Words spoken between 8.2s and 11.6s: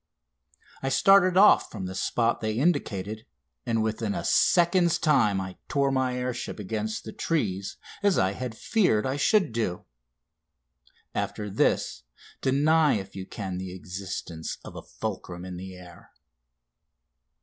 had feared I should do. After